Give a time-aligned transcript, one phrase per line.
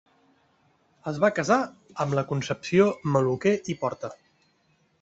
[1.11, 1.57] Es va casar
[2.05, 4.15] amb la Concepció Maluquer i Porta.